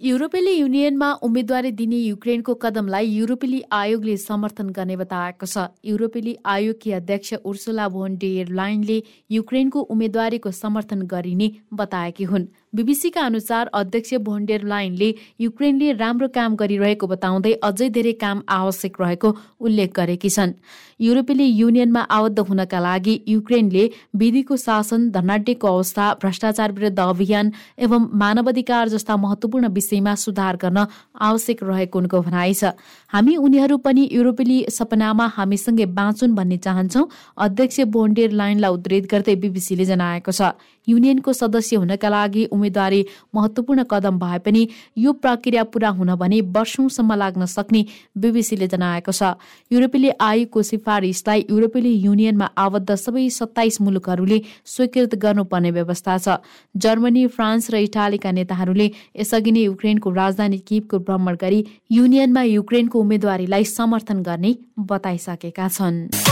युरोपेली 0.00 0.50
युनियनमा 0.52 1.06
उम्मेद्वारी 1.22 1.70
दिने 1.72 1.96
युक्रेनको 1.96 2.54
कदमलाई 2.54 3.06
युरोपेली 3.06 3.62
आयोगले 3.72 4.16
समर्थन 4.16 4.68
गर्ने 4.70 4.96
बताएको 4.96 5.46
छ। 5.46 5.64
युरोपेली 5.84 6.36
आयोगकी 6.46 6.92
अध्यक्ष 6.92 7.34
उर्सुला 7.44 7.88
भोन 7.88 8.16
डेयर 8.16 8.52
लाइनले 8.54 9.02
युक्रेनको 9.30 9.80
उम्मेद्वारीको 9.90 10.50
समर्थन 10.52 11.02
गरिने 11.02 11.50
बताएकी 11.74 12.24
हुन्। 12.24 12.46
बीबीसीका 12.72 13.20
अनुसार 13.22 13.66
अध्यक्ष 13.74 14.14
भोन्डेर 14.22 14.64
लाइनले 14.64 15.14
युक्रेनले 15.40 15.92
राम्रो 15.94 16.28
काम 16.28 16.56
गरिरहेको 16.56 17.06
बताउँदै 17.06 17.52
अझै 17.64 17.88
धेरै 17.90 18.12
काम 18.20 18.42
आवश्यक 18.46 19.00
रहेको 19.00 19.28
उल्लेख 19.60 19.92
गरेकी 19.96 20.30
छन्। 20.30 20.52
युरोपेली 21.00 21.44
युनियनमा 21.44 22.00
आबद्ध 22.10 22.38
हुनका 22.40 22.80
लागि 22.80 23.14
युक्रेनले 23.28 23.84
विधिको 24.14 24.56
शासन 24.58 25.08
धनाड्यको 25.10 25.66
अवस्था 25.68 26.12
भ्रष्टाचार 26.20 26.72
विरुद्ध 26.72 26.98
अभियान 27.00 27.52
एवं 27.78 28.08
मानवाधिकार 28.14 28.88
जस्ता 28.88 29.16
महत्वपूर्ण 29.16 29.68
विषयमा 29.72 30.14
सुधार 30.18 30.56
गर्न 30.62 30.86
आवश्यक 31.22 31.62
रहेको 31.62 31.98
उनको 31.98 32.20
भनाइ 32.20 32.54
छ। 32.54 32.76
हामी 33.12 33.36
उनीहरू 33.38 33.76
पनि 33.80 34.08
युरोपेली 34.12 34.58
सपनामा 34.70 35.26
हामीसँगै 35.36 35.86
बाँचुन् 35.96 36.36
भन्ने 36.36 36.56
चाहन्छौ 36.58 37.08
अध्यक्ष 37.38 37.80
बोन्डेर 37.88 38.32
लाइनलाई 38.32 38.70
उद्धित 38.70 39.04
गर्दै 39.08 39.36
बीबीसीले 39.36 39.84
जनाएको 39.86 40.32
छ। 40.32 40.52
युनियनको 40.88 41.32
सदस्य 41.32 41.76
हुनका 41.76 42.08
लागि 42.08 42.44
उम्मेद्वारी 42.58 43.00
महत्वपूर्ण 43.34 43.84
कदम 43.90 44.18
भए 44.18 44.38
पनि 44.44 44.66
यो 44.98 45.12
प्रक्रिया 45.22 45.64
पूरा 45.70 45.88
हुन 45.96 46.14
भने 46.18 46.40
वर्षौंसम्म 46.52 47.14
लाग्न 47.14 47.46
सक्ने 47.48 47.84
बीबीसीले 48.18 48.66
जनाएको 48.68 49.12
छ। 49.12 49.38
युरोपेली 49.70 50.10
आयोगको 50.20 50.62
सिफारिसलाई 50.64 51.46
युरोपेली 51.50 51.92
युनियनमा 52.04 52.46
आबद्ध 52.58 52.94
सबै 52.96 53.28
सत्ताइस 53.30 53.80
मुलुकहरूले 53.80 54.38
स्वीकृत 54.66 55.14
गर्नुपर्ने 55.16 55.70
व्यवस्था 55.70 56.18
छ। 56.18 56.36
जर्मनी 56.74 57.26
फ्रान्स 57.28 57.70
र 57.70 57.84
इटालीका 57.86 58.30
नेताहरूले 58.32 58.90
यसअघि 59.16 59.52
नै 59.52 59.62
युक्रेनको 59.62 60.10
राजधानी 60.12 60.58
किपको 60.68 60.98
भ्रमण 61.06 61.36
गरी 61.40 61.60
युनियनमा 61.92 62.42
युक्रेनको 62.42 63.00
उम्मेद्वारीलाई 63.00 63.64
समर्थन 63.68 64.22
गर्ने 64.22 64.56
बताइसकेका 64.90 65.68
छन्। 65.68 66.27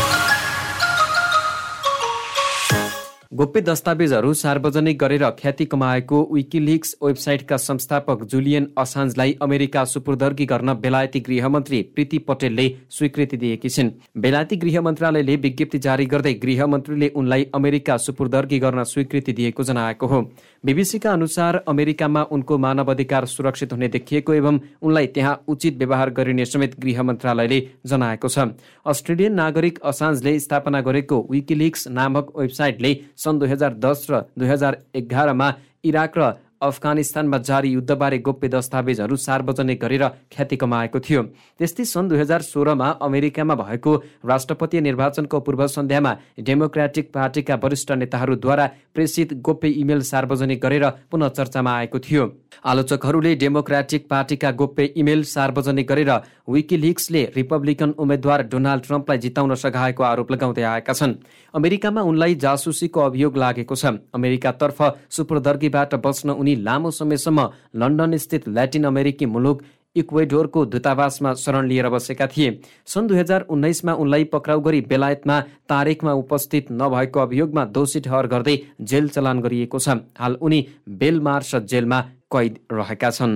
गोप्य 3.32 3.60
दस्तावेजहरू 3.60 4.32
सार्वजनिक 4.34 4.98
गरेर 4.98 5.22
ख्याति 5.38 5.64
कमाएको 5.64 6.18
विकिलिक्स 6.32 6.94
वेबसाइटका 7.02 7.56
संस्थापक 7.56 8.22
जुलियन 8.24 8.66
असान्जलाई 8.78 9.34
अमेरिका 9.42 9.84
सुपुर्दर्गी 9.84 10.44
गर्न 10.46 10.74
बेलायती 10.74 11.20
गृहमन्त्री 11.20 11.82
प्रीति 11.94 12.18
पटेलले 12.18 12.68
स्वीकृति 12.90 13.36
दिएकी 13.36 13.68
छिन्। 13.68 13.90
बेलायती 14.16 14.56
गृह 14.56 14.80
मन्त्रालयले 14.80 15.36
विज्ञप्ति 15.36 15.78
जारी 15.78 16.06
गर्दै 16.06 16.34
गृहमन्त्रीले 16.36 17.08
उनलाई 17.16 17.46
अमेरिका 17.54 17.96
सुपुर्दर्गी 17.96 18.58
गर्न 18.58 18.84
स्वीकृति 18.84 19.32
दिएको 19.32 19.62
जनाएको 19.64 20.06
हो। 20.06 20.22
बिबिसीका 20.64 21.12
अनुसार 21.12 21.56
अमेरिकामा 21.68 22.22
उनको 22.30 22.58
मानव 22.58 22.90
अधिकार 22.90 23.26
सुरक्षित 23.26 23.72
हुने 23.72 23.88
देखिएको 23.88 24.34
एवं 24.34 24.60
उनलाई 24.82 25.06
त्यहाँ 25.08 25.42
उचित 25.48 25.78
व्यवहार 25.78 26.10
गरिने 26.12 26.44
समेत 26.44 26.78
गृह 26.80 27.02
मन्त्रालयले 27.02 27.60
जनाएको 27.86 28.28
छ। 28.28 28.48
अस्ट्रेलियन 28.86 29.34
नागरिक 29.34 29.78
असान्जले 29.84 30.38
स्थापना 30.38 30.80
गरेको 30.82 31.20
विकिलिक्स 31.30 31.86
नामक 31.90 32.32
वेबसाइटले 32.38 32.94
सन् 33.18 33.38
दुई 33.38 33.48
हजार 33.48 33.74
दस 33.80 34.06
र 34.10 34.20
दुई 34.38 34.48
हजार 34.48 34.78
एघारमा 34.94 35.48
इराक 35.84 36.18
र 36.18 36.32
अफगानिस्तानमा 36.60 37.38
जारी 37.38 37.68
युद्धबारे 37.70 38.18
गोप्य 38.18 38.48
दस्तावेजहरू 38.48 39.16
सार्वजनिक 39.16 39.80
गरेर 39.80 40.04
ख्याति 40.32 40.56
कमाएको 40.56 41.00
थियो। 41.00 41.22
त्यस्तै 41.58 41.84
सन् 41.84 42.08
दुई 42.08 42.18
हजार 42.18 42.42
सोह्रमा 42.42 42.88
अमेरिकामा 43.02 43.54
भएको 43.54 43.94
राष्ट्रपति 44.24 44.80
निर्वाचनको 44.80 45.40
पूर्व 45.40 45.66
सन्ध्यामा 45.68 46.16
डेमोक्रेटिक 46.40 47.12
पार्टीका 47.12 47.54
वरिष्ठ 47.62 47.92
नेताहरूद्वारा 47.92 48.66
प्रेसित 48.94 49.34
गोप्य 49.40 49.68
इमेल 49.76 50.00
सार्वजनिक 50.02 50.60
गरेर 50.62 50.88
पुनः 51.10 51.28
चर्चामा 51.30 51.72
आएको 51.76 51.98
थियो। 52.00 52.24
आलोचकहरूले 52.64 53.34
डेमोक्रेटिक 53.36 54.08
पार्टीका 54.08 54.50
गोप्य 54.52 54.84
इमेल 54.96 55.22
सार्वजनिक 55.26 55.86
गरेर 55.88 56.10
विकिलिक्सले 56.48 57.24
रिपब्लिकन 57.36 57.90
उम्मेद्वार 57.98 58.42
डोनाल्ड 58.48 58.82
ट्रम्पलाई 58.82 59.18
जिताउन 59.18 59.54
सघाएको 59.56 60.02
आरोप 60.02 60.32
लगाउँदै 60.32 60.62
आएका 60.64 60.92
छन्। 60.92 61.14
अमेरिकामा 61.54 62.00
उनलाई 62.02 62.34
जासुसीको 62.36 63.00
अभियोग 63.02 63.36
लागेको 63.36 63.74
छ। 63.74 63.84
अमेरिकातर्फ 64.14 64.78
सुप्रदर्गीबाट 65.10 65.94
बच्न 65.96 66.30
उनी 66.46 66.54
लामो 66.62 66.90
समयसम्म 66.92 67.48
लन्डन 67.74 68.16
स्थित 68.16 68.48
ल्याटिन 68.48 68.84
अमेरिकी 68.86 69.26
मुलुक 69.26 69.62
इक्वेडोरको 69.96 70.64
दूतावासमा 70.66 71.32
शरण 71.34 71.66
लिएर 71.66 71.88
बसेका 71.88 72.26
थिए। 72.26 72.50
सन् 72.86 73.08
दुई 73.08 73.18
हजार 73.18 73.46
उन्नाइसमा 73.50 73.92
उनलाई 73.98 74.24
पक्राउ 74.30 74.60
गरी 74.60 74.80
बेलायतमा 74.86 75.40
तारिकमा 75.66 76.12
उपस्थित 76.22 76.70
नभएको 76.72 77.20
अभियोगमा 77.20 77.64
दोषी 77.74 78.00
ठहर 78.00 78.26
गर्दै 78.30 78.56
जेल 78.80 79.08
चलान 79.08 79.40
गरिएको 79.42 79.78
छ। 79.78 79.98
हाल 80.14 80.38
उनी 80.40 80.66
बेलमार्स 81.00 81.54
जेलमा 81.66 82.00
कैद 82.30 82.58
रहेका 82.72 83.10
छन्। 83.10 83.34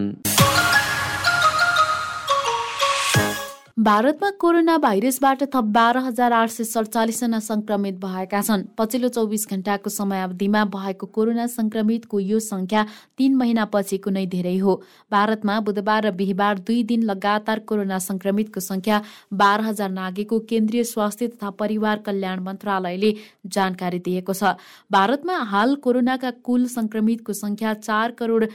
भारतमा 3.81 4.29
कोरोना 4.41 4.77
भाइरसबाट 4.79 5.43
थप 5.53 5.69
बाह्र 5.75 5.99
हजार 5.99 6.33
आठ 6.33 6.51
सय 6.51 6.65
सडचालिसजना 6.65 7.39
संक्रमित 7.41 7.95
भएका 7.97 8.41
छन्। 8.43 8.65
पछिल्लो 8.79 9.09
चौबिस 9.09 9.47
घण्टाको 9.49 9.91
समयावधिमा 9.91 10.65
भएको 10.67 11.07
कोरोना 11.09 11.47
संक्रमितको 11.47 12.19
यो 12.21 12.41
संख्या 12.41 12.85
तीन 13.19 13.37
महिनापछिको 13.37 14.11
नै 14.11 14.27
धेरै 14.27 14.57
हो। 14.59 14.75
भारतमा 15.11 15.59
बुधबार 15.61 16.07
र 16.07 16.11
बिहिबार 16.13 16.59
दुई 16.61 16.83
दिन 16.85 17.03
लगातार 17.03 17.59
कोरोना 17.65 17.99
संक्रमितको 18.01 18.61
संख्या 18.61 19.01
बाह्र 19.35 19.65
हजार 19.65 19.91
नागेको 19.91 20.39
केन्द्रीय 20.51 20.85
स्वास्थ्य 20.85 21.29
तथा 21.29 21.51
परिवार 21.57 22.03
कल्याण 22.07 22.43
मन्त्रालयले 22.43 23.15
जानकारी 23.49 23.99
दिएको 24.01 24.35
छ। 24.35 24.53
भारतमा 24.93 25.39
हाल 25.55 25.75
कोरोनाका 25.81 26.31
कुल 26.45 26.67
संक्रमितको 26.69 27.33
संख्या 27.35 27.75
चार 27.81 28.13
करोड 28.21 28.47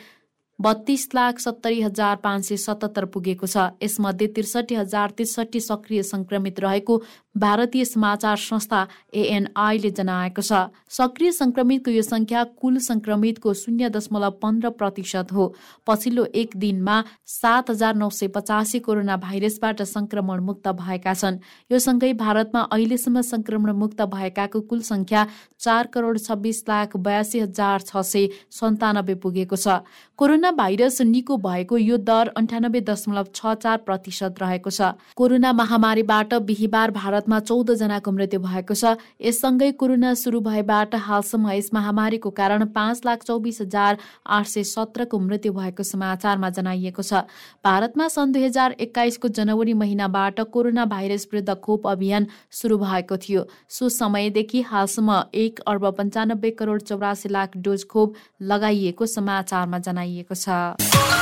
बत्तीस 0.60 1.08
लाख 1.16 1.40
सत्तरी 1.40 1.82
हजार 1.82 2.16
पाँच 2.16 2.46
सय 2.46 2.58
सतहत्तर 2.58 3.06
पुगेको 3.06 3.48
छ। 3.48 3.58
यसमध्ये 3.84 4.28
त्रिसठी 4.28 4.76
हजार 4.76 5.12
त्रिसठी 5.12 5.60
सक्रिय 5.60 6.04
संक्रमित 6.04 6.60
रहेको 6.60 6.98
भारतीय 7.36 7.86
समाचार 7.86 8.38
संस्था 8.38 8.88
एएनआईले 9.14 9.90
जनाएको 9.92 10.42
छ। 10.42 10.72
सक्रिय 10.90 11.32
संक्रमितको 11.32 11.92
यो 11.92 12.02
संख्या 12.02 12.44
कुल 12.56 12.78
संक्रमितको 12.80 13.54
शून्य 13.54 13.90
दशमलव 13.90 14.32
पन्ध्र 14.42 14.70
प्रतिशत 14.72 15.32
हो। 15.34 15.54
पछिल्लो 15.88 16.26
एक 16.34 16.56
दिनमा 16.56 17.04
सात 17.28 17.70
हजार 17.70 17.96
नौ 17.96 18.10
सय 18.10 18.28
पचासी 18.28 18.80
कोरोना 18.80 19.18
भाइरसबाट 19.18 19.82
संक्रमण 19.84 20.40
मुक्त 20.42 20.68
भएका 20.80 21.14
छन्। 21.14 21.40
यो 21.72 21.80
सँगै 21.80 22.14
भारतमा 22.16 22.62
अहिलेसम्म 22.72 23.22
संक्रमण 23.24 23.72
मुक्त 23.76 24.02
भएकाको 24.08 24.62
कुल 24.62 24.82
संख्या 24.84 25.28
चार 25.60 25.88
करोड 25.94 26.20
छब्बिस 26.20 26.64
लाख 26.70 26.96
बयासी 26.98 27.40
हजार 27.40 27.82
छ 27.82 27.98
सय 28.06 28.28
सन्तानब्बे 28.52 29.16
पुगेको 29.20 29.56
छ। 29.58 29.84
कोरोना 30.20 30.52
भाइरस 30.54 31.02
निको 31.04 31.38
भएको 31.38 31.78
यो 31.78 31.98
दर 32.00 32.32
अन्ठानब्बे 32.38 32.82
दशमलव 32.88 33.28
छ 33.36 33.54
चार 33.58 33.78
प्रतिशत 33.84 34.42
रहेको 34.42 34.70
छ। 34.70 34.96
कोरोना 35.16 35.54
महामारीबाट 35.54 36.34
बिहिबार 36.48 36.92
भारत 36.94 37.25
भारतमा 37.26 37.40
चौध 37.42 37.74
जनाको 37.74 38.12
मृत्यु 38.12 38.40
भएको 38.40 38.74
छ। 38.76 39.02
यससँगै 39.20 39.72
कोरोना 39.74 40.14
सुरु 40.14 40.40
भएबाट 40.42 40.96
हालसम्म 40.96 41.50
यस 41.52 41.70
महामारीको 41.74 42.30
कारण 42.32 42.66
पाँच 42.70 43.02
लाख 43.06 43.24
चौबिस 43.26 43.62
हजार 43.62 43.98
आठ 44.30 44.46
सय 44.46 44.64
सत्रको 44.64 45.20
मृत्यु 45.20 45.54
भएको 45.54 45.84
समाचारमा 45.84 46.50
जनाइएको 46.52 47.02
छ। 47.02 47.26
भारतमा 47.66 48.08
सन् 48.08 48.32
दुई 48.32 48.44
हजार 48.46 48.78
एक्काइसको 48.78 49.28
जनवरी 49.34 49.74
महिनाबाट 49.74 50.40
कोरोना 50.54 50.86
भाइरस 50.86 51.28
विरुद्ध 51.34 51.58
खोप 51.58 51.88
अभियान 51.88 52.28
सुरु 52.54 52.78
भएको 52.78 53.18
थियो। 53.18 53.46
सो 53.70 53.90
समयदेखि 53.90 54.62
हालसम्म 54.64 55.22
एक 55.36 55.60
अर्ब 55.66 55.90
पन्चानब्बे 55.98 56.52
करोड 56.54 56.82
चौरासी 56.84 57.30
लाख 57.30 57.58
डोज 57.58 57.90
खोप 57.90 58.14
लगाइएको 58.46 59.06
समाचारमा 59.10 59.80
जनाइएको 59.82 60.36
छ। 60.38 61.15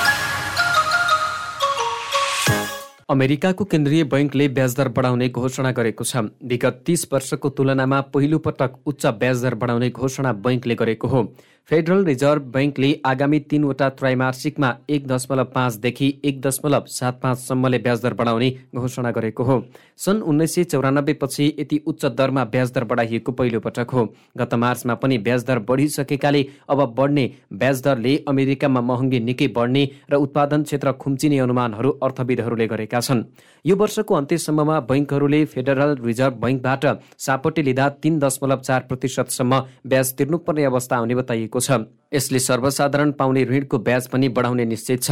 अमेरिकाको 3.13 3.65
केन्द्रीय 3.65 4.03
बैङ्कले 4.09 4.47
ब्याजदर 4.49 4.87
बढाउने 4.89 5.27
घोषणा 5.29 5.71
गरेको 5.71 6.03
छ। 6.03 6.21
विगत 6.43 6.81
तीस 6.85 7.01
वर्षको 7.11 7.49
तुलनामा 7.49 7.99
पहिलो 8.09 8.37
पटक 8.41 8.71
उच्च 8.89 9.05
ब्याजदर 9.21 9.55
बढाउने 9.55 9.89
घोषणा 9.89 10.31
बैङ्कले 10.41 10.75
गरेको 10.75 11.07
हो। 11.07 11.21
फेडरल 11.69 12.03
रिजर्भ 12.05 12.47
बैङ्कले 12.53 12.87
आगामी 13.05 13.37
तीनवटा 13.51 13.87
त्रैमासिकमा 13.89 14.71
एक 14.89 15.05
दशमलव 15.07 15.45
पाँचदेखि 15.53 16.07
एक 16.23 16.41
दशमलव 16.41 16.85
सात 16.87 17.19
पाँचसम्मले 17.21 17.77
ब्याजदर 17.77 18.13
बढाउने 18.13 18.49
घोषणा 18.75 19.11
गरेको 19.11 19.43
हो। 19.43 19.55
सन् 19.97 20.21
उन्नाइस 20.23 20.55
सय 20.55 20.63
चौरानब्बे 20.63 21.13
पछि 21.21 21.45
यति 21.59 21.79
उच्च 21.87 22.05
दरमा 22.17 22.43
ब्याजदर 22.45 22.83
बढाइएको 22.83 23.31
पहिलो 23.31 23.59
पटक 23.59 23.91
हो। 23.93 24.03
गत 24.37 24.53
मार्चमा 24.55 24.95
पनि 24.95 25.17
ब्याजदर 25.19 25.59
बढिसकेकाले 25.69 26.45
अब 26.69 26.83
बढ्ने 26.97 27.25
ब्याजदरले 27.53 28.17
अमेरिकामा 28.27 28.81
महँगी 28.81 29.19
निकै 29.21 29.47
बढ्ने 29.55 29.87
र 30.11 30.15
उत्पादन 30.17 30.63
क्षेत्र 30.63 30.91
खुम्चिने 30.99 31.39
अनुमानहरू 31.39 31.91
अर्थविदहरूले 32.03 32.67
गरेका 32.67 32.99
छन्। 32.99 33.23
यो 33.65 33.75
वर्षको 33.75 34.13
अन्त्यसम्ममा 34.15 34.79
बैङ्कहरूले 34.83 35.43
फेडरल 35.45 35.95
रिजर्भ 36.03 36.33
बैङ्कबाट 36.41 36.85
सापट्टि 37.25 37.61
लिँदा 37.63 37.89
तीन 38.03 38.19
दशमलव 38.19 38.59
चार 38.59 38.85
प्रतिशतसम्म 38.89 39.63
ब्याज 39.87 40.13
तिर्नुपर्ने 40.17 40.63
अवस्था 40.65 40.97
आउने 40.97 41.15
बताइएको 41.15 41.52
छ। 41.59 41.85
यसले 42.13 42.39
सर्वसाधारण 42.39 43.11
पाउने 43.11 43.43
ऋणको 43.43 43.77
ब्याज 43.77 44.07
पनि 44.07 44.29
बढाउने 44.29 44.65
निश्चित 44.65 45.01
छ। 45.03 45.11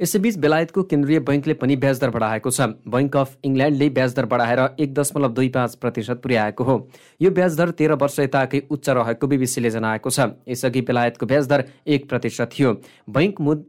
यसैबीच 0.00 0.36
बेलायतको 0.38 0.82
केन्द्रीय 0.82 1.18
बैङ्कले 1.18 1.54
पनि 1.54 1.76
ब्याजदर 1.76 2.10
बढाएको 2.10 2.50
छ। 2.50 2.60
बैङ्क 2.86 3.16
अफ 3.16 3.36
इङ्ल्यान्डले 3.44 3.88
ब्याजदर 3.90 4.24
बढाएर 4.26 4.60
एक 4.78 4.94
दशमलव 4.94 5.32
दुई 5.32 5.48
पाँच 5.48 5.74
प्रतिशत 5.74 6.22
पुर्याएको 6.22 6.64
हो। 6.64 6.76
यो 7.22 7.30
ब्याजदर 7.30 7.70
तेह्र 7.70 7.92
वर्ष 7.94 8.18
यताकै 8.20 8.62
उच्च 8.70 8.88
रहेको 8.88 9.26
बिबिसीले 9.26 9.70
जनाएको 9.70 10.10
छ। 10.10 10.20
यसअघि 10.48 10.80
बेलायतको 10.80 11.26
ब्याजदर 11.26 11.64
एक 11.86 12.08
प्रतिशत 12.08 12.50
थियो। 12.54 12.72
बैङ्क 13.10 13.40
मुद 13.40 13.64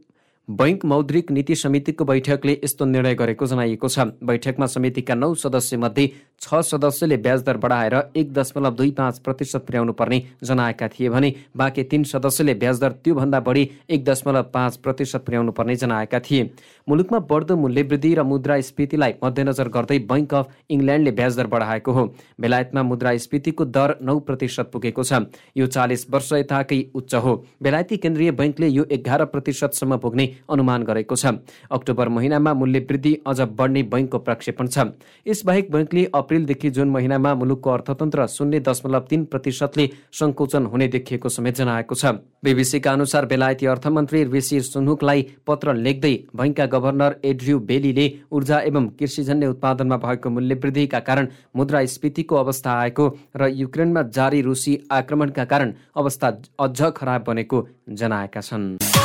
बैङ्क 0.48 0.84
मौद्रिक 0.84 1.30
नीति 1.30 1.54
समितिको 1.54 2.04
बैठकले 2.04 2.52
यस्तो 2.54 2.84
निर्णय 2.86 3.14
गरेको 3.14 3.46
जनाइएको 3.46 3.88
छ। 3.88 4.00
बैठकमा 4.24 4.66
समितिका 4.66 5.14
नौ 5.14 5.34
सदस्य 5.36 5.76
मध्ये 5.76 6.06
छ 6.40 6.60
सदस्यले 6.64 7.16
ब्याज 7.16 7.42
दर 7.44 7.56
बढाएर 7.58 7.94
एक 8.16 8.32
दशमलव 8.32 8.74
दुई 8.74 8.90
पाँच 8.90 9.18
प्रतिशत 9.18 9.64
पुर्याउनु 9.66 9.92
पर्ने 9.92 10.22
जनाएका 10.42 10.88
थिए 10.88 11.08
भने 11.08 11.32
बाँकी 11.52 11.82
तीन 11.84 12.04
सदस्यले 12.04 12.54
ब्याज 12.54 12.80
दर 12.80 12.92
त्योभन्दा 13.04 13.40
बढी 13.40 13.68
एक 13.90 14.04
दशमलव 14.04 14.42
पाँच 14.54 14.76
प्रतिशत 14.78 15.24
पुर्याउनु 15.26 15.52
पर्ने 15.52 15.76
जनाएका 15.76 16.20
थिए। 16.20 16.50
मुलुकमा 16.88 17.18
बढ्दो 17.28 17.56
मूल्यवृद्धि 17.58 18.14
र 18.14 18.22
मुद्रास्फीतिलाई 18.24 19.14
मध्यनजर 19.24 19.68
गर्दै 19.68 19.98
बैङ्क 20.08 20.34
अफ 20.34 20.48
इङ्ल्यान्डले 20.70 21.10
ब्याज 21.12 21.36
दर 21.36 21.46
बढाएको 21.46 21.92
हो। 21.92 22.06
बेलायतमा 22.40 22.82
मुद्रास्फीतिको 22.84 23.64
दर 23.66 23.96
नौ 24.00 24.18
प्रतिशत 24.24 24.70
पुगेको 24.72 25.02
छ। 25.04 25.28
यो 25.56 25.66
चालिस 25.68 26.08
वर्ष 26.10 26.32
यताकै 26.32 26.80
उच्च 26.94 27.14
हो। 27.16 27.36
बेलायती 27.62 27.96
केन्द्रीय 27.98 28.30
बैङ्कले 28.32 28.68
यो 28.68 28.84
एघार 28.90 29.24
प्रतिशतसम्म 29.28 29.96
पुग्ने 29.98 30.26
अनुमान 30.50 30.82
गरेको 30.82 31.16
छ। 31.16 31.26
अक्टोबर 31.70 32.08
महिनामा 32.08 32.54
मूल्य 32.54 32.80
वृद्धि 32.80 33.14
अझ 33.26 33.40
बढ्ने 33.40 33.82
बैङ्कको 33.84 34.18
प्रक्षेपण 34.18 34.66
छ। 34.68 34.78
यसबाहेक 35.26 35.70
बैङ्कले 35.70 36.04
अप्रेलदेखि 36.14 36.70
जुन 36.70 36.88
महिनामा 36.90 37.34
मुलुकको 37.34 37.70
अर्थतन्त्र 37.70 38.26
शून्य 38.28 38.60
दशमलव 38.60 39.06
तीन 39.10 39.24
प्रतिशतले 39.24 39.88
सङ्कोचन 40.12 40.66
हुने 40.66 40.88
देखिएको 40.88 41.28
समेत 41.28 41.56
जनाएको 41.56 41.94
छ। 41.94 42.04
बिबिसीका 42.44 42.92
अनुसार 42.92 43.26
बेलायती 43.26 43.66
अर्थमन्त्री 43.66 44.24
ऋषि 44.26 44.60
सुनुकलाई 44.62 45.26
पत्र 45.46 45.74
लेख्दै 45.76 46.14
बैङ्कका 46.36 46.66
गभर्नर 46.68 47.16
एड्रियू 47.24 47.58
बेलीले 47.68 48.06
ऊर्जा 48.32 48.58
एवं 48.68 48.88
कृषिजन्य 48.98 49.46
उत्पादनमा 49.48 49.96
भएको 49.98 50.30
मूल्यवृद्धिका 50.30 51.00
कारण 51.08 51.28
मुद्रास्फीतिको 51.56 52.36
अवस्था 52.36 52.78
आएको 52.80 53.08
र 53.36 53.48
युक्रेनमा 53.54 54.02
जारी 54.14 54.40
रुसी 54.42 54.78
आक्रमणका 54.92 55.44
कारण 55.44 55.72
अवस्था 55.96 56.28
अझ 56.60 56.92
खराब 56.96 57.24
बनेको 57.26 57.66
जनाएका 57.90 58.40
छन्। 58.40 58.97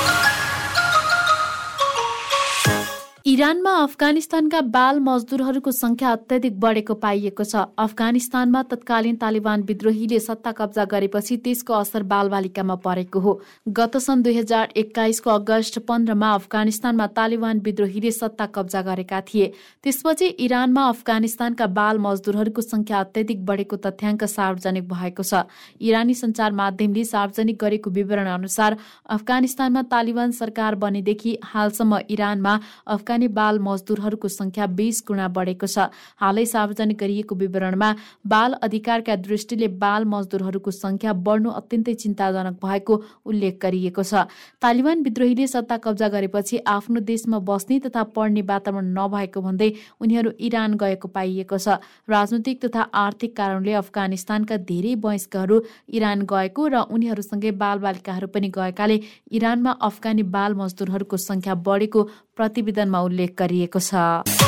इरानमा 3.25 3.73
अफगानिस्तानका 3.81 4.59
बाल 4.67 4.97
मजदुरहरूको 4.99 5.71
संख्या 5.71 6.09
अत्यधिक 6.11 6.59
बढेको 6.59 6.93
पाइएको 6.95 7.43
छ। 7.43 7.59
अफगानिस्तानमा 7.79 8.61
तत्कालीन 8.71 9.15
तालिबान 9.15 9.61
विद्रोहीले 9.63 10.19
सत्ता 10.19 10.51
कब्जा 10.51 10.83
गरेपछि 10.85 11.37
त्यसको 11.37 11.73
असर 11.73 12.03
बालबालिकामा 12.03 12.75
परेको 12.83 13.19
हो। 13.19 13.33
गत 13.69 13.95
सन् 13.97 14.23
दुई 14.23 14.35
हजार 14.37 14.73
एक्काइसको 14.75 15.29
अगस्त 15.31 15.79
पन्ध्रमा 15.87 16.31
अफगानिस्तानमा 16.33 17.07
तालिबान 17.13 17.61
विद्रोहीले 17.61 18.11
सत्ता 18.11 18.45
कब्जा 18.51 18.81
गरेका 18.81 19.21
थिए। 19.23 19.47
त्यसपछि 19.83 20.27
इरानमा 20.43 20.83
अफगानिस्तानका 20.89 21.67
बाल 21.79 22.03
मजदुरहरूको 22.07 22.61
संख्या 22.63 22.99
अत्यधिक 22.99 23.45
बढेको 23.45 23.81
तथ्याङ्क 23.87 24.27
सार्वजनिक 24.33 24.91
भएको 24.91 25.23
छ। 25.23 25.45
इरानी 25.81 26.13
सञ्चार 26.15 26.51
माध्यमले 26.59 27.07
सार्वजनिक 27.13 27.63
गरेको 27.63 27.95
विवरण 28.01 28.27
अनुसार 28.35 28.77
अफगानिस्तानमा 29.17 29.87
तालिबान 29.95 30.37
सरकार 30.41 30.81
बनेदेखि 30.83 31.37
हालसम्म 31.55 32.03
इरानमा 32.09 32.59
अफगान 32.91 33.11
अफगानी 33.13 33.27
बाल 33.29 33.59
मजदुरहरूको 33.61 34.27
संख्या 34.27 34.65
बीस 34.73 35.03
गुणा 35.07 35.27
बढेको 35.29 35.67
छ। 35.67 35.93
हालै 36.17 36.45
सार्वजनिक 36.45 36.97
गरिएको 36.97 37.35
विवरणमा 37.35 37.89
बाल 38.25 38.53
अधिकारका 38.65 39.15
दृष्टिले 39.21 39.67
बाल 39.77 40.05
मजदुरहरूको 40.05 40.71
संख्या 40.73 41.13
बढ्नु 41.21 41.49
अत्यन्तै 41.51 41.93
चिन्ताजनक 41.93 42.57
भएको 42.57 42.93
उल्लेख 43.29 43.59
गरिएको 43.61 44.03
छ। 44.03 44.25
तालिबान 44.61 45.03
विद्रोहीले 45.03 45.47
सत्ता 45.47 45.77
कब्जा 45.77 46.07
गरेपछि 46.09 46.57
आफ्नो 46.67 46.99
देशमा 47.03 47.39
बस्ने 47.45 47.79
तथा 47.85 48.03
पढ्ने 48.15 48.41
वातावरण 48.43 48.89
नभएको 48.97 49.41
भन्दै 49.45 49.69
उनीहरू 50.01 50.29
इरान 50.41 50.73
गएको 50.75 51.07
पाइएको 51.13 51.57
छ। 51.57 51.77
राजनैतिक 52.09 52.65
तथा 52.65 52.81
आर्थिक 52.95 53.37
कारणले 53.37 53.73
अफगानिस्तानका 53.75 54.57
धेरै 54.65 54.95
वयस्कहरू 54.97 55.61
इरान 55.93 56.25
गएको 56.25 56.67
र 56.67 56.83
उनीहरूसँगै 56.89 57.53
बालबालिकाहरू 57.61 58.27
पनि 58.33 58.49
गएकाले 58.49 58.97
इरानमा 59.31 59.77
अफगानी 59.83 60.23
बाल 60.33 60.51
मजदुरहरूको 60.55 61.17
संख्या 61.19 61.53
बढेको 61.63 62.07
प्रतिवेदनमा 62.33 62.99
उल्लेख 63.03 63.35
गरिएको 63.37 63.79
छ। 63.81 64.42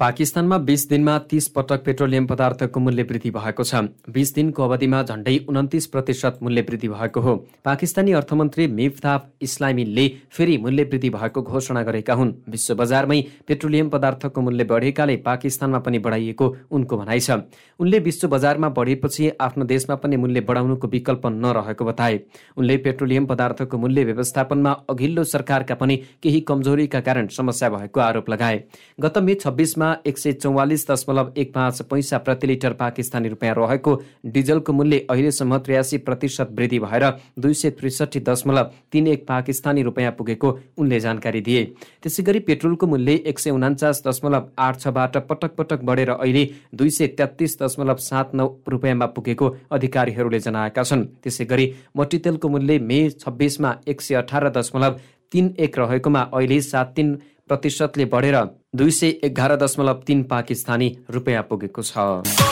पाकिस्तानमा 0.00 0.56
बिस 0.58 0.88
दिनमा 0.88 1.16
तीस 1.30 1.46
पटक 1.48 1.82
पेट्रोलियम 1.84 2.26
पदार्थको 2.26 2.80
मूल्य 2.80 3.02
वृद्धि 3.02 3.30
भएको 3.30 3.64
छ। 3.64 3.74
बिस 4.08 4.32
दिनको 4.34 4.62
अवधिमा 4.62 5.02
झण्डै 5.02 5.36
उन्तिस 5.48 5.86
प्रतिशत 5.86 6.38
मूल्य 6.42 6.60
वृद्धि 6.68 6.88
भएको 6.88 7.20
हो। 7.20 7.34
पाकिस्तानी 7.64 8.12
अर्थमन्त्री 8.12 8.66
मिफ्ताफ 8.68 9.26
इस्लामीले 9.42 10.06
फेरि 10.30 10.56
मूल्य 10.56 10.82
वृद्धि 10.84 11.10
भएको 11.10 11.42
घोषणा 11.42 11.82
गरेका 11.82 12.14
हुन्। 12.14 12.32
विश्व 12.48 12.74
बजारमै 12.74 13.20
पेट्रोलियम 13.48 13.88
पदार्थको 13.88 14.40
मूल्य 14.40 14.64
बढेकाले 14.64 15.16
पाकिस्तानमा 15.26 15.78
पनि 15.78 15.98
बढाइएको 15.98 16.46
उनको 16.70 16.96
भनाइ 16.96 17.20
छ। 17.20 17.30
उनले 17.80 17.98
विश्व 17.98 18.28
बजारमा 18.28 18.68
बढेपछि 18.78 19.30
आफ्नो 19.40 19.64
देशमा 19.64 19.96
पनि 19.96 20.16
मूल्य 20.16 20.40
बढाउनुको 20.46 20.88
विकल्प 20.88 21.26
नरहेको 21.26 21.84
बताए। 21.84 22.20
उनले 22.56 22.76
पेट्रोलियम 22.86 23.26
पदार्थको 23.26 23.78
मूल्य 23.78 24.04
व्यवस्थापनमा 24.04 24.76
अघिल्लो 24.90 25.24
सरकारका 25.24 25.74
पनि 25.74 25.96
केही 26.22 26.40
कमजोरीका 26.46 27.00
कारण 27.02 27.26
समस्या 27.34 27.70
भएको 27.70 28.00
आरोप 28.00 28.30
लगाए। 28.30 28.62
गत 29.00 29.18
मे 29.18 29.34
छब्बिसमा 29.36 29.87
एक 30.06 30.18
सय 30.18 30.32
चौवालिस 30.34 30.90
दशमलव 30.90 31.32
एक 31.36 31.52
पाँच 31.54 31.82
पैसा 31.82 32.18
प्रति 32.18 32.46
लिटर 32.46 32.72
पाकिस्तानी 32.74 33.28
रुपियाँ 33.28 33.54
रहेको। 33.54 33.94
डिजलको 34.28 34.72
मूल्य 34.72 34.98
अहिलेसम्म 35.10 35.58
त्रियासी 35.58 35.98
प्रतिशत 35.98 36.48
वृद्धि 36.52 36.78
भएर 36.78 37.04
दुई 37.38 37.54
सय 37.54 37.70
त्रिसठी 37.70 38.20
दशमलव 38.20 38.70
तिन 38.92 39.06
एक 39.08 39.26
पाकिस्तानी 39.28 39.82
रुपियाँ 39.82 40.12
पुगेको 40.12 40.58
उनले 40.78 41.00
जानकारी 41.00 41.40
दिए। 41.40 41.64
त्यसै 42.02 42.22
गरी 42.22 42.38
पेट्रोलको 42.40 42.86
मूल्य 42.86 43.14
एक 43.26 43.38
सय 43.38 43.50
उनान्चास 43.50 44.02
दशमलव 44.06 44.48
आठ 44.58 44.80
छबाट 44.80 45.16
पटक 45.28 45.56
पटक 45.56 45.82
बढेर 45.84 46.10
अहिले 46.10 46.44
दुई 46.74 46.90
सय 46.90 47.06
तेत्तिस 47.18 47.58
दशमलव 47.62 47.96
सात 48.02 48.34
नौ 48.34 48.48
रुपियाँमा 48.68 49.06
पुगेको 49.08 49.54
अधिकारीहरूले 49.72 50.40
जनाएका 50.40 50.82
छन्। 50.82 51.04
त्यसै 51.22 51.44
गरी 51.44 51.72
मट्टीतेलको 51.96 52.48
मूल्य 52.48 52.78
मे 52.80 52.98
छब्बिसमा 53.12 53.76
एक 53.88 54.00
सय 54.00 54.14
अठार 54.16 54.48
दशमलव 54.50 55.00
तिन 55.32 55.54
एक 55.58 55.78
रहेकोमा 55.78 56.20
अहिले 56.32 56.60
सात 56.62 56.92
तिन 56.96 57.14
प्रतिशतले 57.48 58.04
बढेर 58.04 58.36
दुई 58.74 58.90
सय 58.90 59.08
एघार 59.24 59.54
दशमलव 59.56 60.02
तिन 60.06 60.22
पाकिस्तानी 60.28 60.88
रुपियाँ 61.10 61.42
पुगेको 61.42 61.82
छ। 61.82 62.47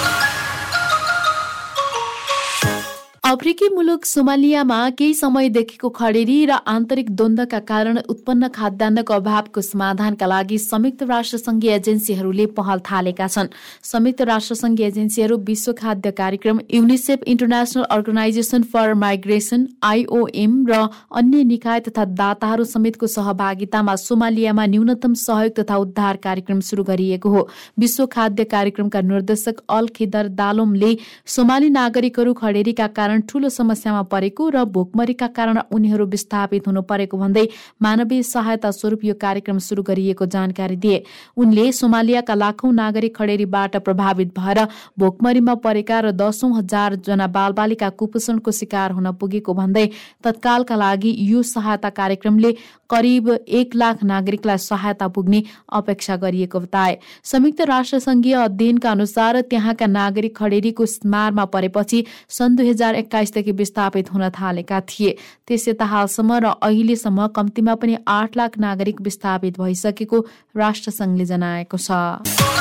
अफ्रिकी 3.26 3.68
मुलुक 3.74 4.04
सोमालियामा 4.04 4.78
केही 4.98 5.14
समयदेखिको 5.18 5.88
खडेरी 5.90 6.34
र 6.46 6.56
आन्तरिक 6.64 7.08
द्वन्द्वका 7.12 7.58
कारण 7.70 7.96
उत्पन्न 8.08 8.48
खाद्यान्नको 8.54 9.14
अभावको 9.14 9.60
समाधानका 9.62 10.26
लागि 10.26 10.58
संयुक्त 10.64 11.02
राष्ट्रसङ्घीय 11.02 11.72
एजेन्सीहरूले 11.74 12.46
पहल 12.58 12.78
थालेका 12.86 13.26
छन्। 13.28 13.48
संयुक्त 13.84 14.22
राष्ट्रसङ्घीय 14.30 14.86
एजेन्सीहरू 14.86 15.38
विश्व 15.48 15.72
खाद्य 15.80 16.10
कार्यक्रम 16.20 16.60
UNICEF 16.74 17.24
international 17.26 17.82
organisation 17.96 18.62
for 18.70 18.94
migration 19.02 19.66
IOM 19.90 20.54
र 20.70 20.78
अन्य 21.22 21.42
निकाय 21.50 21.80
तथा 21.88 22.04
दाताहरू 22.22 22.64
समेतको 22.66 23.06
सहभागितामा 23.08 23.96
सोमालियामा 24.04 24.66
न्यूनतम 24.76 25.18
सहयोग 25.24 25.58
तथा 25.58 25.80
उद्धार 25.86 26.22
कार्यक्रम 26.28 26.60
सुरु 26.68 26.84
गरिएको 26.84 27.34
हो। 27.34 27.42
विश्व 27.78 28.06
खाद्य 28.14 28.48
कार्यक्रमका 28.54 29.04
निर्देशक 29.10 29.66
अल 29.72 29.92
खिदर 29.98 30.32
दालोमले 30.38 30.94
सोमाली 31.34 31.74
नागरिकहरू 31.80 32.38
खडेरीका 32.44 32.86
कारण 32.96 33.14
कारण 33.16 33.26
ठूलो 33.28 33.48
समस्यामा 33.48 34.02
परेको 34.12 34.48
र 34.50 34.64
भोकमरीका 34.68 35.26
कारण 35.32 35.58
उनीहरू 35.72 36.04
विस्थापित 36.06 36.66
हुनु 36.68 36.82
परेको 36.84 37.16
भन्दै 37.16 37.44
मानवीय 37.80 38.22
सहायता 38.22 38.70
स्वरूप 38.70 39.04
यो 39.04 39.14
कार्यक्रम 39.16 39.58
सुरु 39.58 39.82
गरिएको 39.82 40.26
जानकारी 40.26 40.76
दिए। 40.76 41.02
उनले 41.36 41.64
सोमालियाका 41.72 42.34
लाखौं 42.34 42.72
नागरिक 42.74 43.16
खडेरीबाट 43.16 43.76
प्रभावित 43.80 44.28
भएर 44.38 44.60
भोकमरीमा 44.98 45.54
परेका 45.64 46.00
र 46.00 46.12
दशौं 46.12 46.52
हजार 46.56 46.94
जना 47.06 47.26
बालबालिका 47.32 47.88
कुपोषणको 47.96 48.50
शिकार 48.52 48.92
हुन 48.92 49.10
पुगेको 49.16 49.54
भन्दै 49.54 49.86
तत्कालका 50.24 50.76
लागि 50.76 51.16
यो 51.24 51.42
सहायता 51.46 51.90
कार्यक्रमले 51.96 52.52
करिब 52.90 53.28
एक 53.30 53.74
लाख 53.74 54.02
नागरिकलाई 54.04 54.58
सहायता 54.58 55.08
पुग्ने 55.08 55.42
अपेक्षा 55.72 56.16
गरिएको 56.16 56.60
बताए। 56.60 56.98
संयुक्त 57.24 57.60
राष्ट्र 57.62 57.98
संघीय 57.98 58.34
अध्ययनका 58.34 58.90
अनुसार 58.90 59.40
त्यहाँका 59.42 59.86
नागरिक 59.88 60.36
खडेरीको 60.36 60.86
स्मारमा 60.86 61.44
परेपछि 61.46 62.04
सन् 62.28 62.56
दुई 62.56 62.68
हजार 62.68 62.94
एक्काइसदेखि 62.96 63.52
विस्थापित 63.52 64.12
हुन 64.12 64.28
थालेका 64.32 64.80
थिए। 64.82 65.16
त्यस 65.46 65.68
हालसम्म 65.82 66.38
र 66.38 66.54
अहिलेसम्म 66.62 67.26
कम्तीमा 67.36 67.74
पनि 67.74 67.96
आठ 68.08 68.36
लाख 68.36 68.58
नागरिक 68.58 69.00
विस्थापित 69.00 69.60
भइसकेको 69.60 70.24
राष्ट्रसङ्घले 70.56 71.24
जनाएको 71.26 71.76
छ। 71.78 72.55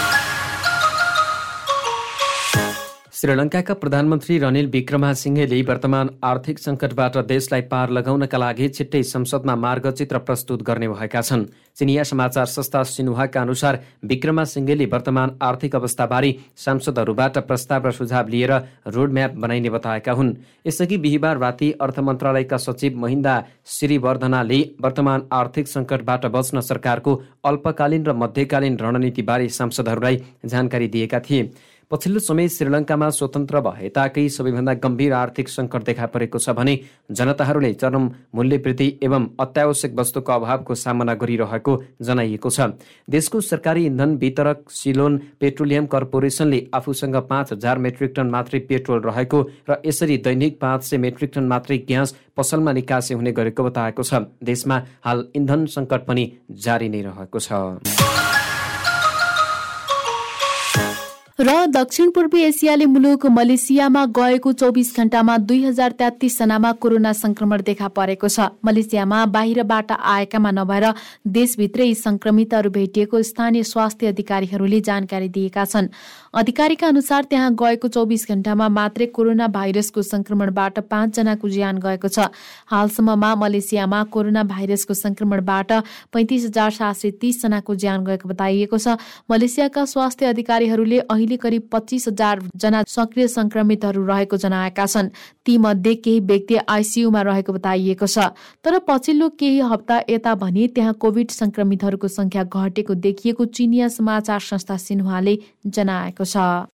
श्रीलङ्काका 3.16 3.74
प्रधानमन्त्री 3.74 4.38
रनिल 4.40 4.66
विक्रमासिंहेले 4.68 5.62
वर्तमान 5.62 6.10
आर्थिक 6.24 6.58
सङ्कटबाट 6.60 7.18
देशलाई 7.26 7.62
पार 7.72 7.90
लगाउनका 7.90 8.38
लागि 8.38 8.68
छिट्टै 8.70 9.02
संसदमा 9.10 9.54
मार्गचित्र 9.56 10.18
प्रस्तुत 10.20 10.64
गर्ने 10.68 10.88
भएका 10.90 11.22
छन्। 11.22 11.46
चिनिया 11.78 12.04
समाचार 12.04 12.46
संस्था 12.46 12.82
सिन्हाका 12.86 13.42
अनुसार 13.42 13.80
विक्रमासिंहेले 14.04 14.86
वर्तमान 14.94 15.32
आर्थिक 15.42 15.76
अवस्थाबारे 15.76 16.32
सांसदहरूबाट 16.64 17.38
प्रस्ताव 17.48 17.88
र 17.88 17.92
सुझाव 17.92 18.28
लिएर 18.28 18.52
रोडम्याप 18.96 19.32
बनाइने 19.40 19.70
बताएका 19.70 20.12
हुन्। 20.12 20.34
यसअघि 20.68 20.98
बिहिबार 20.98 21.38
राति 21.38 21.72
अर्थ 21.82 22.00
मन्त्रालयका 22.00 22.58
सचिव 22.58 22.98
महिन्दा 23.00 23.36
श्रीवर्धनाले 23.76 24.60
वर्तमान 24.84 25.24
आर्थिक 25.32 25.68
सङ्कटबाट 25.68 26.26
बच्न 26.36 26.60
सरकारको 26.62 27.16
अल्पकालीन 27.46 28.04
र 28.06 28.14
मध्यकालीन 28.14 28.78
रणनीतिबारे 28.78 29.48
सांसदहरूलाई 29.50 30.22
जानकारी 30.46 30.88
दिएका 30.90 31.20
थिए। 31.20 31.50
पछिल्लो 31.92 32.20
समय 32.20 32.48
श्रीलङ्कामा 32.50 33.10
स्वतन्त्र 33.16 33.60
भए 33.62 33.90
ताकै 33.96 34.28
सबैभन्दा 34.30 34.74
गम्भीर 34.84 35.14
आर्थिक 35.14 35.50
सङ्कट 35.50 35.84
देखा 35.86 36.06
परेको 36.14 36.40
छ 36.40 36.50
भने 36.58 36.74
जनताहरूले 37.12 37.74
चरम 37.76 38.10
मूल्य 38.36 38.58
वृद्धि 38.66 38.88
एवं 39.04 39.28
अत्यावश्यक 39.40 39.94
वस्तुको 40.00 40.32
अभावको 40.34 40.76
सामना 40.76 41.14
गरिरहेको 41.22 41.78
जनाइएको 42.02 42.50
छ। 42.50 42.68
देशको 43.10 43.42
सरकारी 43.44 43.86
इन्धन 43.86 44.16
वितरक 44.18 44.66
सिलोन 44.72 45.18
पेट्रोलियम 45.40 45.86
कर्पोरेसनले 45.94 46.66
आफूसँग 46.74 47.16
पाँच 47.30 47.52
हजार 47.54 47.78
मेट्रिक 47.86 48.14
टन 48.16 48.30
मात्रै 48.32 48.60
पेट्रोल 48.66 49.02
रहेको 49.06 49.46
र 49.70 49.82
यसरी 49.86 50.18
दैनिक 50.26 50.60
पाँच 50.60 50.84
सय 50.84 50.98
मेट्रिक 51.06 51.32
टन 51.36 51.54
मात्रै 51.54 51.78
ग्यास 51.86 52.16
पसलमा 52.38 52.72
निकासी 52.74 53.14
हुने 53.14 53.32
गरेको 53.32 53.64
बताएको 53.64 54.04
छ। 54.04 54.26
देशमा 54.44 54.84
हाल 55.06 55.28
इन्धन 55.36 55.66
सङ्कट 55.78 56.06
पनि 56.08 56.32
जारी 56.66 56.90
नै 56.90 57.02
रहेको 57.06 57.40
छ। 57.40 58.25
र 61.40 61.66
दक्षिण 61.68 62.10
पूर्वी 62.10 62.42
एसियाली 62.42 62.86
मुलुक 62.86 63.26
मलेसियामा 63.28 64.04
गएको 64.16 64.52
चौबिस 64.54 64.96
घण्टामा 64.98 65.38
दुई 65.40 65.64
हजार 65.64 65.92
तेत्तिसजनामा 65.92 66.72
कोरोना 66.80 67.12
संक्रमण 67.14 67.62
देखा 67.62 67.88
परेको 67.92 68.28
छ। 68.28 68.40
मलेसियामा 68.66 69.26
बाहिरबाट 69.28 69.92
आएकामा 69.92 70.52
नभएर 70.52 70.86
देशभित्रै 71.28 71.94
संक्रमितहरू 71.94 72.70
भेटिएको 72.72 73.22
स्थानीय 73.22 73.64
स्वास्थ्य 73.66 74.08
अधिकारीहरूले 74.08 74.80
जानकारी 74.82 75.28
दिएका 75.30 75.66
छन्। 75.66 75.90
अधिकारीका 76.34 76.88
अनुसार 76.88 77.24
त्यहाँ 77.26 77.52
गएको 77.54 77.88
चौबिस 77.88 78.28
घण्टामा 78.30 78.70
मात्रै 78.70 79.06
कोरोना 79.12 79.48
भाइरसको 79.50 80.02
संक्रमणबाट 80.04 80.80
पाँचजनाको 80.88 81.50
ज्यान 81.50 81.84
गएको 81.84 82.08
छ। 82.08 82.32
हालसम्ममा 82.72 83.34
मलेसियामा 83.36 84.04
कोरोना 84.16 84.44
भाइरसको 84.46 84.94
संक्रमणबाट 84.96 85.72
पैँतिस 86.16 86.46
हजार 86.46 86.72
सात 86.72 86.96
सय 86.96 87.12
तीसजनाको 87.20 87.76
ज्यान 87.76 88.06
गएको 88.06 88.30
बताइएको 88.30 88.78
छ। 88.78 88.98
मलेसियाका 89.28 89.86
स्वास्थ्य 89.86 90.26
अधिकारीहरूले 90.28 91.00
अहिले 91.26 91.38
करिब 91.38 91.64
पच्चिस 91.72 92.08
हजार 92.08 92.42
जना 92.56 92.84
सक्रिय 92.88 93.28
संक्रमितहरू 93.28 94.06
रहेको 94.06 94.38
जनाएका 94.38 94.86
छन्। 94.86 95.10
तीमध्ये 95.46 95.94
केही 95.98 96.20
व्यक्ति 96.22 96.56
आइसियुमा 96.70 97.22
रहेको 97.22 97.54
बताइएको 97.54 98.08
छ। 98.08 98.30
तर 98.64 98.78
पछिल्लो 98.86 99.30
केही 99.40 99.60
हप्ता 99.66 99.98
यता 100.10 100.36
भने 100.38 100.68
त्यहाँ 100.70 100.94
कोविड 101.02 101.32
संक्रमितहरूको 101.32 102.08
संख्या 102.08 102.44
घटेको 102.46 102.94
देखिएको 103.02 103.46
चिनिया 103.58 103.88
समाचार 103.90 104.40
संस्था 104.40 104.78
सिन्हुवाले 104.78 105.38
जनाएको 105.66 106.26
छ। 106.26 106.70